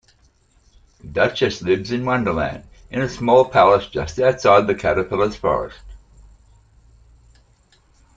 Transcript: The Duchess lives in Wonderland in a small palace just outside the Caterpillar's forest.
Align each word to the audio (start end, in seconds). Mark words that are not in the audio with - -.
The 1.01 1.09
Duchess 1.09 1.61
lives 1.61 1.91
in 1.91 2.05
Wonderland 2.05 2.63
in 2.89 3.03
a 3.03 3.07
small 3.07 3.45
palace 3.47 3.85
just 3.85 4.19
outside 4.19 4.65
the 4.65 4.73
Caterpillar's 4.73 5.35
forest. 5.35 5.77